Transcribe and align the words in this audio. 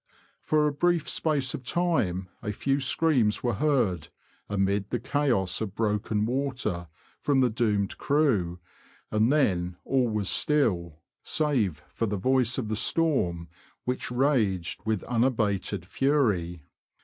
For 0.41 0.65
a 0.65 0.71
brief 0.73 1.07
space 1.07 1.53
of 1.53 1.63
time, 1.63 2.27
a 2.41 2.51
few 2.51 2.79
screams 2.79 3.43
were 3.43 3.53
heard, 3.53 4.07
amid 4.49 4.89
the 4.89 4.97
chaos 4.99 5.61
of 5.61 5.75
broken 5.75 6.25
water, 6.25 6.87
from 7.19 7.41
the 7.41 7.51
doomed 7.51 7.99
crew, 7.99 8.59
and 9.11 9.31
then 9.31 9.77
all 9.85 10.07
was 10.07 10.27
still, 10.27 10.97
save 11.21 11.83
for 11.87 12.07
the 12.07 12.17
voice 12.17 12.57
of 12.57 12.67
the 12.67 12.75
storm, 12.75 13.47
which 13.85 14.09
raged 14.09 14.81
with 14.85 15.03
unabated 15.03 15.85
fury. 15.85 16.63